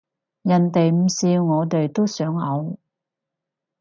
[0.41, 2.77] 人哋唔笑我自己都想嘔